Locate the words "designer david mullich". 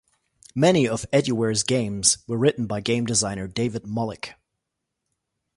3.05-4.33